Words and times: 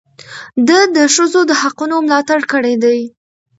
ده 0.67 0.79
د 0.95 0.97
ښځو 1.15 1.39
د 1.49 1.51
حقونو 1.61 1.95
ملاتړ 2.05 2.39
کړی 2.51 2.75
دی. 2.83 2.99